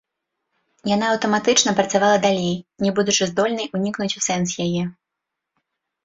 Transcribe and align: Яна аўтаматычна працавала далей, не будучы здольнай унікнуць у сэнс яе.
Яна 0.91 1.05
аўтаматычна 1.15 1.73
працавала 1.79 2.15
далей, 2.23 2.55
не 2.85 2.93
будучы 2.99 3.27
здольнай 3.31 3.67
унікнуць 3.81 4.09
у 4.21 4.25
сэнс 4.29 4.49
яе. 4.65 4.83